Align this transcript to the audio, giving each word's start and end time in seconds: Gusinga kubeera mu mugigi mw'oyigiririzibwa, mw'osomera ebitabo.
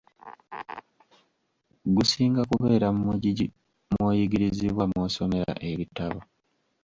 Gusinga 1.95 2.41
kubeera 2.49 2.87
mu 2.95 3.01
mugigi 3.09 3.45
mw'oyigiririzibwa, 3.91 4.83
mw'osomera 4.89 5.53
ebitabo. 5.69 6.19